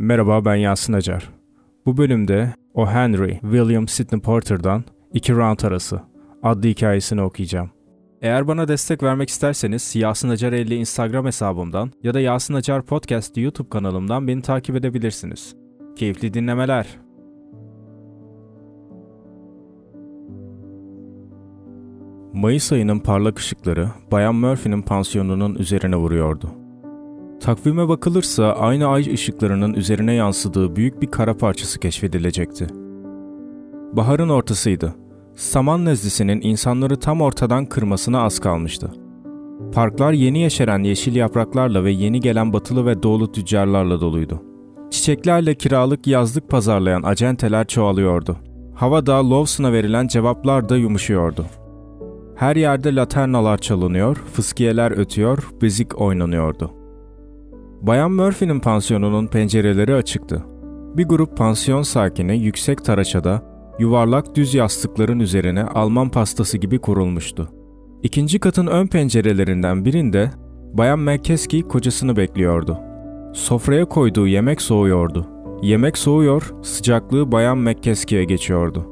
[0.00, 1.30] Merhaba ben Yasin Acar.
[1.86, 2.86] Bu bölümde O.
[2.86, 6.00] Henry, William Sidney Porter'dan İki Round Arası
[6.42, 7.70] adlı hikayesini okuyacağım.
[8.22, 13.36] Eğer bana destek vermek isterseniz Yasin Acar 50 Instagram hesabımdan ya da Yasin Acar Podcast
[13.36, 15.56] YouTube kanalımdan beni takip edebilirsiniz.
[15.96, 16.86] Keyifli dinlemeler.
[22.32, 26.57] Mayıs ayının parlak ışıkları Bayan Murphy'nin pansiyonunun üzerine vuruyordu.
[27.40, 32.66] Takvime bakılırsa aynı ay ışıklarının üzerine yansıdığı büyük bir kara parçası keşfedilecekti.
[33.92, 34.94] Baharın ortasıydı.
[35.34, 38.92] Saman nezlisinin insanları tam ortadan kırmasına az kalmıştı.
[39.74, 44.42] Parklar yeni yeşeren yeşil yapraklarla ve yeni gelen batılı ve doğulu tüccarlarla doluydu.
[44.90, 48.36] Çiçeklerle kiralık yazlık pazarlayan acenteler çoğalıyordu.
[48.74, 51.46] Havada Lawson'a verilen cevaplar da yumuşuyordu.
[52.36, 56.77] Her yerde laternalar çalınıyor, fıskiyeler ötüyor, bezik oynanıyordu.
[57.82, 60.44] Bayan Murphy'nin pansiyonunun pencereleri açıktı.
[60.96, 63.42] Bir grup pansiyon sakini yüksek taraçada,
[63.78, 67.48] yuvarlak düz yastıkların üzerine Alman pastası gibi kurulmuştu.
[68.02, 70.30] İkinci katın ön pencerelerinden birinde
[70.72, 72.78] Bayan McKeskey kocasını bekliyordu.
[73.34, 75.26] Sofraya koyduğu yemek soğuyordu.
[75.62, 78.86] Yemek soğuyor, sıcaklığı Bayan McKeskey'e geçiyordu.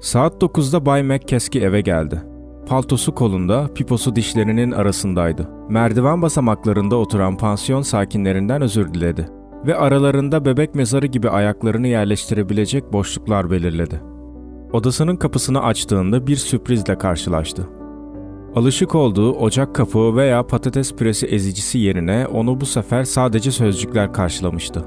[0.00, 2.22] Saat 9'da Bay McKeskey eve geldi.
[2.70, 5.48] Paltosu kolunda, piposu dişlerinin arasındaydı.
[5.68, 9.28] Merdiven basamaklarında oturan pansiyon sakinlerinden özür diledi
[9.66, 14.00] ve aralarında bebek mezarı gibi ayaklarını yerleştirebilecek boşluklar belirledi.
[14.72, 17.68] Odasının kapısını açtığında bir sürprizle karşılaştı.
[18.56, 24.84] Alışık olduğu ocak kapağı veya patates püresi ezicisi yerine onu bu sefer sadece sözcükler karşılamıştı.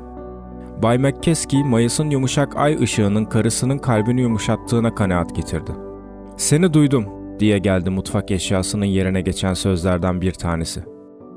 [0.83, 5.71] Bay McKeskey, Mayıs'ın yumuşak ay ışığının karısının kalbini yumuşattığına kanaat getirdi.
[6.37, 10.83] ''Seni duydum.'' Diye geldi mutfak eşyasının yerine geçen sözlerden bir tanesi.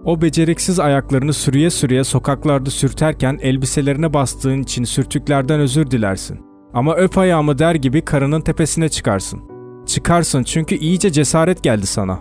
[0.05, 6.41] O beceriksiz ayaklarını sürüye sürüye sokaklarda sürterken elbiselerine bastığın için sürtüklerden özür dilersin.
[6.75, 9.41] Ama öp ayağımı der gibi karının tepesine çıkarsın.
[9.87, 12.21] Çıkarsın çünkü iyice cesaret geldi sana.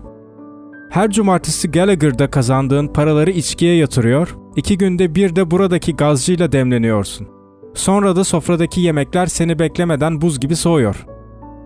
[0.90, 7.28] Her cumartesi Gallagher'da kazandığın paraları içkiye yatırıyor, iki günde bir de buradaki gazcıyla demleniyorsun.
[7.74, 11.06] Sonra da sofradaki yemekler seni beklemeden buz gibi soğuyor.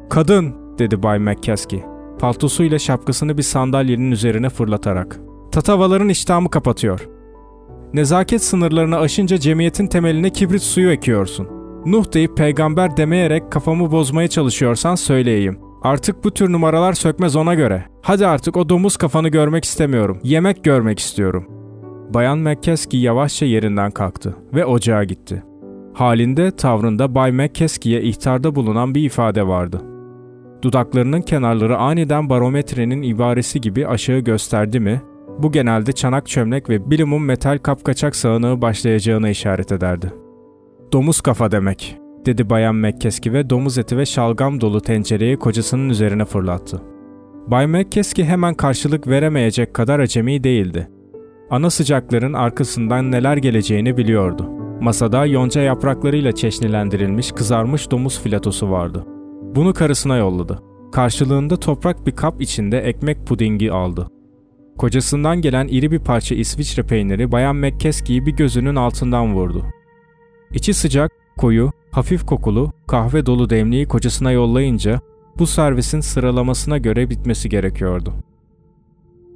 [0.09, 1.83] Kadın, dedi Bay McCaskey
[2.19, 5.19] paltosuyla şapkasını bir sandalyenin üzerine fırlatarak.
[5.51, 7.09] Tatavaların iştahımı kapatıyor.
[7.93, 11.47] Nezaket sınırlarını aşınca cemiyetin temeline kibrit suyu ekiyorsun.
[11.85, 15.59] Nuh deyip peygamber demeyerek kafamı bozmaya çalışıyorsan söyleyeyim.
[15.81, 17.85] Artık bu tür numaralar sökmez ona göre.
[18.01, 20.19] Hadi artık o domuz kafanı görmek istemiyorum.
[20.23, 21.47] Yemek görmek istiyorum.
[22.13, 25.43] Bayan McKeskey yavaşça yerinden kalktı ve ocağa gitti.
[25.93, 29.81] Halinde, tavrında Bay McKeskey'e ihtarda bulunan bir ifade vardı.
[30.61, 35.01] Dudaklarının kenarları aniden barometrenin ibaresi gibi aşağı gösterdi mi,
[35.37, 40.13] bu genelde çanak çömlek ve bilimum metal kapkaçak sağanağı başlayacağına işaret ederdi.
[40.93, 46.25] Domuz kafa demek, dedi Bayan McKeskey ve domuz eti ve şalgam dolu tencereyi kocasının üzerine
[46.25, 46.81] fırlattı.
[47.47, 50.89] Bay McKeskey hemen karşılık veremeyecek kadar acemi değildi.
[51.49, 54.49] Ana sıcakların arkasından neler geleceğini biliyordu.
[54.81, 59.05] Masada yonca yapraklarıyla çeşnilendirilmiş kızarmış domuz filatosu vardı.
[59.55, 60.63] Bunu karısına yolladı.
[60.91, 64.07] Karşılığında toprak bir kap içinde ekmek pudingi aldı.
[64.77, 69.65] Kocasından gelen iri bir parça İsviçre peyniri Bayan McKeskey'i bir gözünün altından vurdu.
[70.53, 74.99] İçi sıcak, koyu, hafif kokulu, kahve dolu demliği kocasına yollayınca
[75.39, 78.13] bu servisin sıralamasına göre bitmesi gerekiyordu.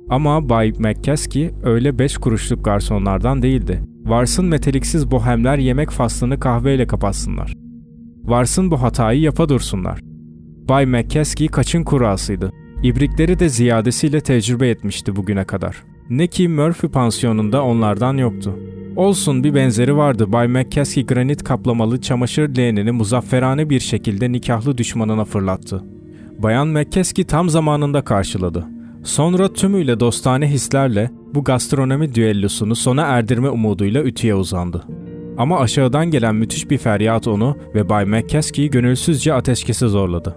[0.09, 3.83] Ama Bay McKeskey öyle beş kuruşluk garsonlardan değildi.
[4.05, 7.62] Varsın meteliksiz bohemler yemek faslını kahveyle kapatsınlar.
[8.23, 9.99] Varsın bu hatayı yapa dursunlar.
[10.69, 12.51] Bay McKeskey kaçın kurasıydı.
[12.83, 15.83] İbrikleri de ziyadesiyle tecrübe etmişti bugüne kadar.
[16.09, 18.59] Ne ki Murphy pansiyonunda onlardan yoktu.
[18.95, 20.31] Olsun bir benzeri vardı.
[20.31, 25.83] Bay McKeskey granit kaplamalı çamaşır leğenini muzafferane bir şekilde nikahlı düşmanına fırlattı.
[26.39, 28.67] Bayan McKeskey tam zamanında karşıladı.
[29.03, 34.83] Sonra tümüyle dostane hislerle bu gastronomi düellosunu sona erdirme umuduyla ütüye uzandı.
[35.37, 40.35] Ama aşağıdan gelen müthiş bir feryat onu ve Bay McCaskey'i gönülsüzce ateşkese zorladı.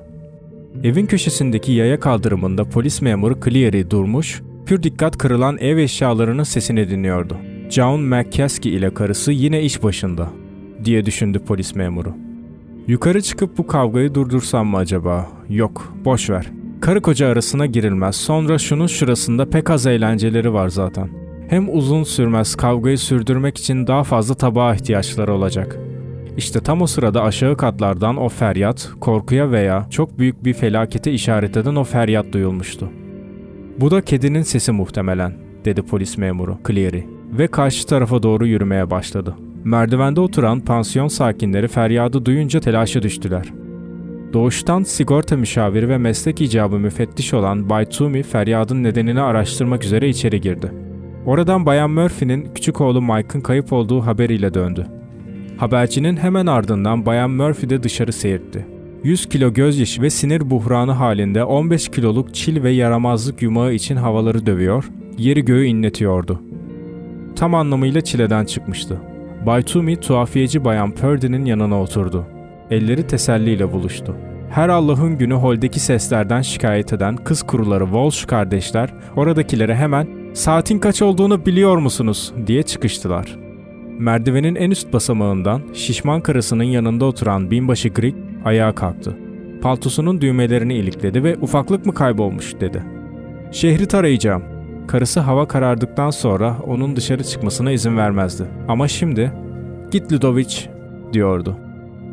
[0.84, 7.36] Evin köşesindeki yaya kaldırımında polis memuru Cleary durmuş, pür dikkat kırılan ev eşyalarının sesini dinliyordu.
[7.70, 10.28] John McCaskey ile karısı yine iş başında,
[10.84, 12.14] diye düşündü polis memuru.
[12.86, 15.28] Yukarı çıkıp bu kavgayı durdursam mı acaba?
[15.48, 16.46] Yok, boş ver.
[16.80, 18.16] Karı koca arasına girilmez.
[18.16, 21.08] Sonra şunun şurasında pek az eğlenceleri var zaten.
[21.48, 25.78] Hem uzun sürmez kavgayı sürdürmek için daha fazla tabağa ihtiyaçları olacak.
[26.36, 31.56] İşte tam o sırada aşağı katlardan o feryat, korkuya veya çok büyük bir felakete işaret
[31.56, 32.90] eden o feryat duyulmuştu.
[33.80, 35.34] Bu da kedinin sesi muhtemelen,
[35.64, 37.02] dedi polis memuru Cleary
[37.32, 39.34] ve karşı tarafa doğru yürümeye başladı.
[39.64, 43.52] Merdivende oturan pansiyon sakinleri feryadı duyunca telaşa düştüler.
[44.32, 50.40] Doğuştan sigorta müşaviri ve meslek icabı müfettiş olan Bay Toomey feryadın nedenini araştırmak üzere içeri
[50.40, 50.85] girdi.
[51.26, 54.86] Oradan Bayan Murphy'nin küçük oğlu Mike'ın kayıp olduğu haberiyle döndü.
[55.56, 58.66] Habercinin hemen ardından Bayan Murphy de dışarı seyirtti.
[59.04, 64.46] 100 kilo gözyaşı ve sinir buhranı halinde 15 kiloluk çil ve yaramazlık yumağı için havaları
[64.46, 66.42] dövüyor, yeri göğü inletiyordu.
[67.36, 69.00] Tam anlamıyla çileden çıkmıştı.
[69.46, 72.26] Bay Toomey tuhafiyeci Bayan Purdy'nin yanına oturdu.
[72.70, 74.16] Elleri teselliyle buluştu.
[74.50, 81.02] Her Allah'ın günü holdeki seslerden şikayet eden kız kuruları Walsh kardeşler oradakilere hemen ''Saatin kaç
[81.02, 83.36] olduğunu biliyor musunuz?'' diye çıkıştılar.
[83.98, 89.16] Merdivenin en üst basamağından şişman karısının yanında oturan binbaşı Greg ayağa kalktı.
[89.62, 92.82] Paltosunun düğmelerini ilikledi ve ufaklık mı kaybolmuş dedi.
[93.52, 94.42] Şehri tarayacağım.
[94.88, 98.44] Karısı hava karardıktan sonra onun dışarı çıkmasına izin vermezdi.
[98.68, 99.32] Ama şimdi
[99.90, 100.56] git Ludovic
[101.12, 101.56] diyordu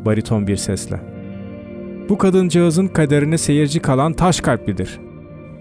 [0.04, 1.00] bariton bir sesle.
[2.08, 5.00] Bu kadıncağızın kaderine seyirci kalan taş kalplidir.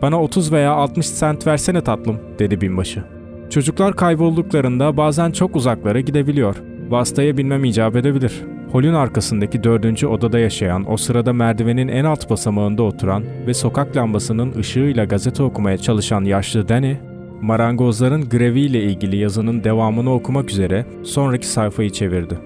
[0.03, 3.03] Bana 30 veya 60 sent versene tatlım, dedi binbaşı.
[3.49, 6.55] Çocuklar kaybolduklarında bazen çok uzaklara gidebiliyor.
[6.89, 8.41] Vasıtaya binmem icap edebilir.
[8.71, 14.53] Holün arkasındaki dördüncü odada yaşayan, o sırada merdivenin en alt basamağında oturan ve sokak lambasının
[14.55, 16.95] ışığıyla gazete okumaya çalışan yaşlı Danny,
[17.41, 22.37] marangozların greviyle ilgili yazının devamını okumak üzere sonraki sayfayı çevirdi.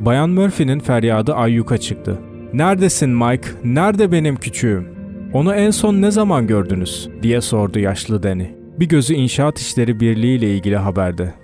[0.00, 2.18] Bayan Murphy'nin feryadı ayyuka çıktı.
[2.52, 3.48] ''Neredesin Mike?
[3.64, 4.97] Nerede benim küçüğüm?
[5.32, 8.46] Onu en son ne zaman gördünüz?'' diye sordu yaşlı Danny.
[8.80, 11.34] Bir gözü inşaat işleri birliği ile ilgili haberde.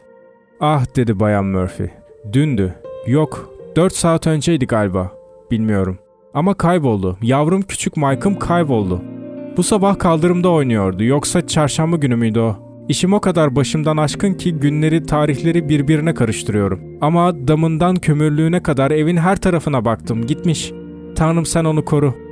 [0.61, 1.89] ''Ah'' dedi Bayan Murphy.
[2.33, 2.75] ''Dündü.
[3.07, 5.13] Yok, dört saat önceydi galiba.
[5.51, 5.99] Bilmiyorum.
[6.35, 7.19] Ama kayboldu.
[7.23, 9.03] Yavrum küçük Mike'ım kayboldu.
[9.57, 11.05] Bu sabah kaldırımda oynuyordu.
[11.05, 12.57] Yoksa çarşamba günü müydü o?
[12.89, 16.81] İşim o kadar başımdan aşkın ki günleri, tarihleri birbirine karıştırıyorum.
[17.01, 20.27] Ama damından kömürlüğüne kadar evin her tarafına baktım.
[20.27, 20.73] Gitmiş.
[21.17, 22.24] Tanrım sen onu koru.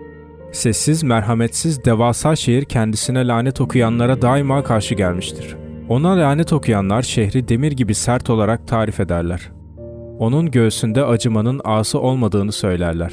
[0.53, 5.57] Sessiz, merhametsiz, devasa şehir kendisine lanet okuyanlara daima karşı gelmiştir.
[5.89, 9.51] Ona lanet okuyanlar şehri demir gibi sert olarak tarif ederler.
[10.19, 13.13] Onun göğsünde acımanın ası olmadığını söylerler.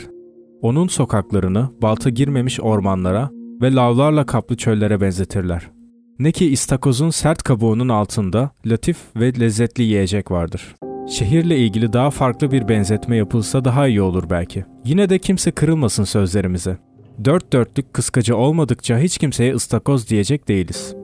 [0.62, 3.30] Onun sokaklarını balta girmemiş ormanlara
[3.62, 5.72] ve lavlarla kaplı çöllere benzetirler.
[6.20, 10.76] Ne ki istakozun sert kabuğunun altında latif ve lezzetli yiyecek vardır.
[11.10, 14.66] Şehirle ilgili daha farklı bir benzetme yapılsa daha iyi olur belki.
[14.86, 16.89] Yine de kimse kırılmasın sözlerimize.
[17.26, 20.96] Dört dörtlük kıskacı olmadıkça hiç kimseye ıstakoz diyecek değiliz.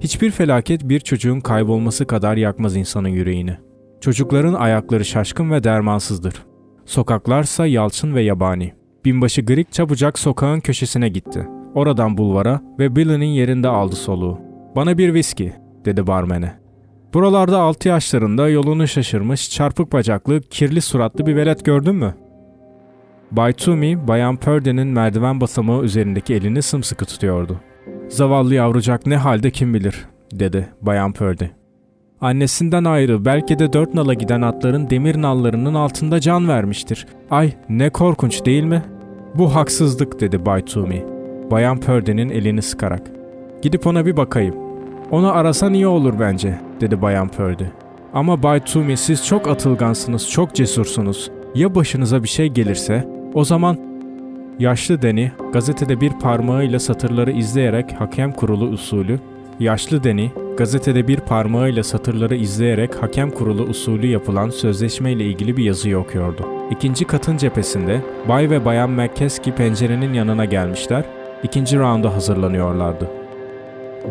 [0.00, 3.56] Hiçbir felaket bir çocuğun kaybolması kadar yakmaz insanın yüreğini.
[4.00, 6.34] Çocukların ayakları şaşkın ve dermansızdır.
[6.86, 8.72] Sokaklarsa yalçın ve yabani.
[9.04, 11.48] Binbaşı Grig çabucak sokağın köşesine gitti.
[11.74, 14.38] Oradan bulvara ve Billy'nin yerinde aldı soluğu.
[14.76, 15.52] Bana bir viski,
[15.84, 16.54] dedi barmene.
[17.14, 22.14] Buralarda altı yaşlarında yolunu şaşırmış, çarpık bacaklı, kirli suratlı bir velet gördün mü?
[23.30, 27.60] Bay Toomey, Bayan Purdy'nin merdiven basamağı üzerindeki elini sımsıkı tutuyordu.
[28.08, 31.44] Zavallı yavrucak ne halde kim bilir, dedi Bayan Purdy.
[32.20, 37.06] Annesinden ayrı belki de dört nala giden atların demir nallarının altında can vermiştir.
[37.30, 38.82] Ay ne korkunç değil mi?
[39.34, 41.04] Bu haksızlık dedi Bay Toomey.
[41.50, 43.02] Bayan Purdy'nin elini sıkarak.
[43.62, 44.54] Gidip ona bir bakayım.
[45.10, 47.64] Onu arasan iyi olur bence, dedi Bayan Purdy.
[48.14, 51.30] Ama Bay Toomey siz çok atılgansınız, çok cesursunuz.
[51.54, 53.15] Ya başınıza bir şey gelirse?
[53.36, 53.76] O zaman...
[54.58, 59.18] Yaşlı Deni gazetede bir parmağıyla satırları izleyerek hakem kurulu usulü,
[59.60, 65.64] Yaşlı Deni gazetede bir parmağıyla satırları izleyerek hakem kurulu usulü yapılan sözleşme ile ilgili bir
[65.64, 66.48] yazıyı okuyordu.
[66.70, 71.04] İkinci katın cephesinde Bay ve Bayan McKeskey pencerenin yanına gelmişler,
[71.42, 73.10] ikinci rounda hazırlanıyorlardı.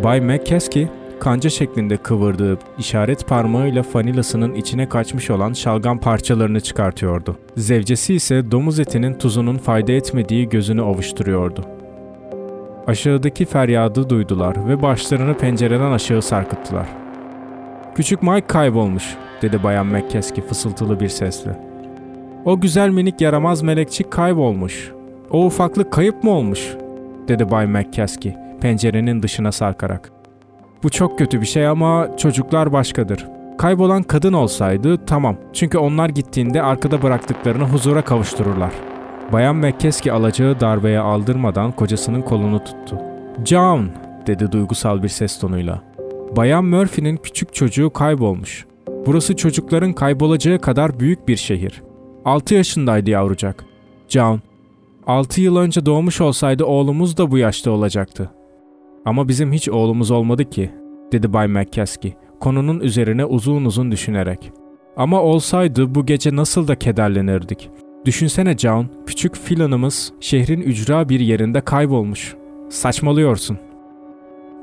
[0.03, 0.88] Bay McKeskey,
[1.19, 7.38] kanca şeklinde kıvırdığı işaret parmağıyla fanilasının içine kaçmış olan şalgam parçalarını çıkartıyordu.
[7.57, 11.65] Zevcesi ise domuz etinin tuzunun fayda etmediği gözünü ovuşturuyordu.
[12.88, 16.88] Aşağıdaki feryadı duydular ve başlarını pencereden aşağı sarkıttılar.
[17.95, 21.60] ''Küçük Mike kaybolmuş.'' dedi Bayan McKeskey fısıltılı bir sesle.
[22.45, 24.91] ''O güzel minik yaramaz melekçik kaybolmuş.
[25.29, 26.77] O ufaklık kayıp mı olmuş?''
[27.27, 30.14] dedi Bay McKeskey pencerenin dışına sarkarak.
[30.84, 33.25] Bu çok kötü bir şey ama çocuklar başkadır.
[33.58, 35.38] Kaybolan kadın olsaydı tamam.
[35.53, 38.72] Çünkü onlar gittiğinde arkada bıraktıklarını huzura kavuştururlar.
[39.34, 42.98] Bayan McKeskey alacağı darbeye aldırmadan kocasının kolunu tuttu.
[43.46, 43.89] John,
[44.27, 45.82] dedi duygusal bir ses tonuyla.
[46.36, 48.65] Bayan Murphy'nin küçük çocuğu kaybolmuş.
[49.05, 51.84] Burası çocukların kaybolacağı kadar büyük bir şehir.
[52.25, 53.65] 6 yaşındaydı yavrucak.
[54.08, 54.41] John,
[55.08, 58.32] 6 yıl önce doğmuş olsaydı oğlumuz da bu yaşta olacaktı.
[59.06, 60.72] Ama bizim hiç oğlumuz olmadı ki,
[61.12, 64.52] dedi Bay McCaskey, konunun üzerine uzun uzun düşünerek.
[64.98, 67.70] Ama olsaydı bu gece nasıl da kederlenirdik.
[68.06, 72.36] Düşünsene John, küçük filanımız şehrin ücra bir yerinde kaybolmuş.
[72.70, 73.58] Saçmalıyorsun,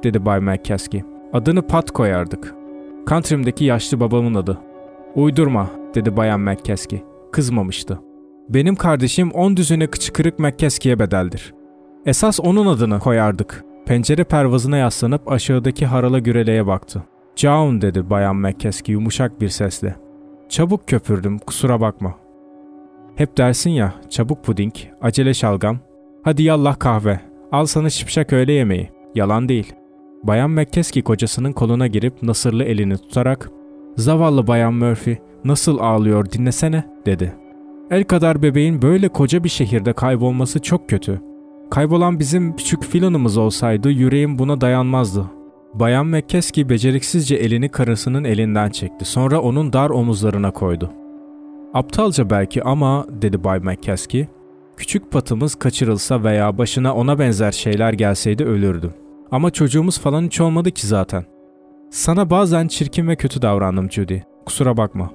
[0.02, 1.02] dedi Bay McCaskey.
[1.32, 2.54] Adını Pat koyardık.
[3.06, 4.58] Country'mdeki yaşlı babamın adı.
[5.14, 7.02] Uydurma, dedi Bayan McCaskey.
[7.32, 8.00] Kızmamıştı.
[8.48, 11.54] Benim kardeşim on düzine kıçı kırık McCaskey'e bedeldir.
[12.06, 13.64] Esas onun adını koyardık.
[13.86, 17.02] Pencere pervazına yaslanıp aşağıdaki harala güreleye baktı.
[17.36, 19.96] John dedi Bayan McCaskey yumuşak bir sesle.
[20.48, 22.14] Çabuk köpürdüm kusura bakma.
[23.16, 25.78] Hep dersin ya çabuk puding, acele şalgam.
[26.22, 27.20] Hadi yallah kahve.
[27.52, 28.90] Al sana şipşak öğle yemeği.
[29.14, 29.72] Yalan değil.
[30.22, 33.50] Bayan McCaskey kocasının koluna girip nasırlı elini tutarak
[33.96, 37.34] ''Zavallı Bayan Murphy nasıl ağlıyor dinlesene'' dedi.
[37.90, 41.20] El kadar bebeğin böyle koca bir şehirde kaybolması çok kötü.
[41.72, 45.24] Kaybolan bizim küçük filanımız olsaydı yüreğim buna dayanmazdı.
[45.74, 49.04] Bayan McCaskey beceriksizce elini karısının elinden çekti.
[49.04, 50.92] Sonra onun dar omuzlarına koydu.
[51.74, 54.26] Aptalca belki ama dedi Bay McCaskey,
[54.76, 58.94] küçük patımız kaçırılsa veya başına ona benzer şeyler gelseydi ölürdü.
[59.30, 61.24] Ama çocuğumuz falan hiç olmadı ki zaten.
[61.90, 64.18] Sana bazen çirkin ve kötü davrandım Judy.
[64.46, 65.10] Kusura bakma.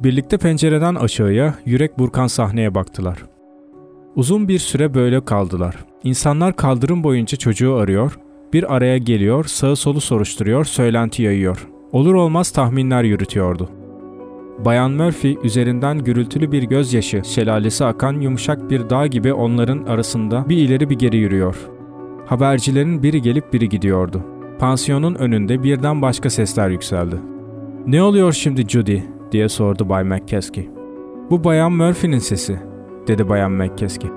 [0.00, 3.37] Birlikte pencereden aşağıya yürek burkan sahneye baktılar.
[4.18, 5.76] Uzun bir süre böyle kaldılar.
[6.04, 8.18] İnsanlar kaldırım boyunca çocuğu arıyor,
[8.52, 11.68] bir araya geliyor, sağı solu soruşturuyor, söylenti yayıyor.
[11.92, 13.68] Olur olmaz tahminler yürütüyordu.
[14.64, 20.56] Bayan Murphy üzerinden gürültülü bir gözyaşı şelalesi akan yumuşak bir dağ gibi onların arasında bir
[20.56, 21.56] ileri bir geri yürüyor.
[22.26, 24.22] Habercilerin biri gelip biri gidiyordu.
[24.58, 27.16] Pansiyonun önünde birden başka sesler yükseldi.
[27.86, 30.68] ''Ne oluyor şimdi Judy?'' diye sordu Bay McCaskey.
[31.30, 32.77] ''Bu Bayan Murphy'nin sesi.''
[33.08, 34.10] Dedi Bayan McCaskey.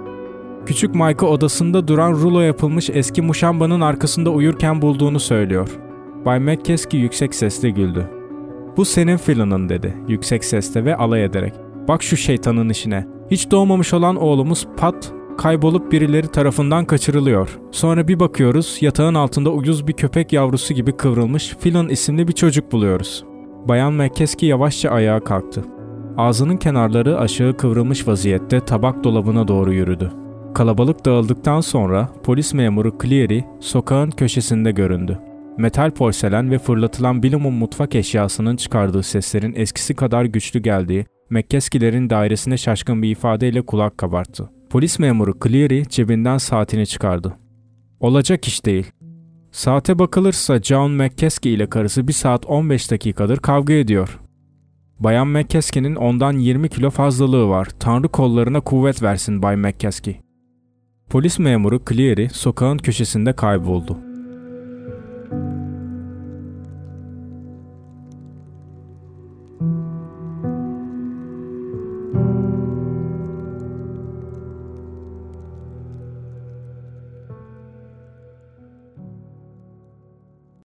[0.65, 5.69] Küçük Mike'ı odasında duran rulo yapılmış eski muşambanın arkasında uyurken bulduğunu söylüyor.
[6.25, 8.09] Bay McCaskey yüksek sesle güldü.
[8.77, 11.53] ''Bu senin filanın'' dedi yüksek sesle ve alay ederek.
[11.87, 13.07] ''Bak şu şeytanın işine.
[13.31, 17.59] Hiç doğmamış olan oğlumuz Pat kaybolup birileri tarafından kaçırılıyor.
[17.71, 22.71] Sonra bir bakıyoruz yatağın altında uyuz bir köpek yavrusu gibi kıvrılmış Filan isimli bir çocuk
[22.71, 23.25] buluyoruz.
[23.65, 25.63] Bayan McKeskey yavaşça ayağa kalktı.
[26.21, 30.11] Ağzının kenarları aşağı kıvrılmış vaziyette tabak dolabına doğru yürüdü.
[30.53, 35.19] Kalabalık dağıldıktan sonra polis memuru Cleary sokağın köşesinde göründü.
[35.57, 42.57] Metal porselen ve fırlatılan bilimum mutfak eşyasının çıkardığı seslerin eskisi kadar güçlü geldiği McKeskey'lerin dairesine
[42.57, 44.49] şaşkın bir ifadeyle kulak kabarttı.
[44.69, 47.37] Polis memuru Cleary cebinden saatini çıkardı.
[47.99, 48.91] Olacak iş değil.
[49.51, 54.20] Saate bakılırsa John McKeskey ile karısı bir saat 15 dakikadır kavga ediyor.
[55.03, 57.67] Bayan McKeskey'nin ondan 20 kilo fazlalığı var.
[57.79, 60.19] Tanrı kollarına kuvvet versin Bay McKeskey.
[61.09, 64.10] Polis memuru Cleary sokağın köşesinde kayboldu.